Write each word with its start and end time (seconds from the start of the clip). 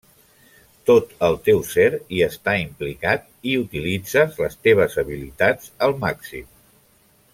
Tot 0.89 1.11
el 1.27 1.35
teu 1.49 1.59
ser 1.73 1.85
hi 2.15 2.23
està 2.27 2.55
implicat 2.61 3.29
i 3.51 3.53
utilitzes 3.65 4.41
les 4.45 4.57
teves 4.69 4.97
habilitats 5.03 5.73
al 5.89 5.95
màxim. 6.07 6.51